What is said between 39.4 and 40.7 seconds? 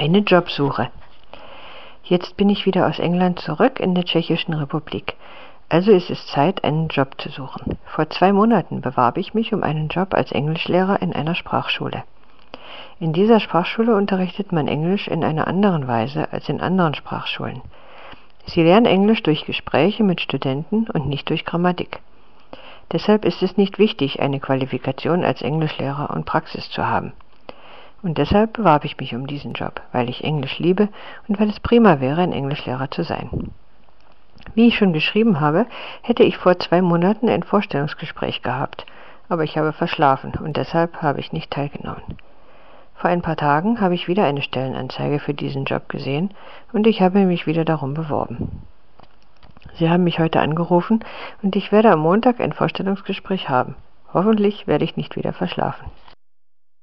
ich habe verschlafen und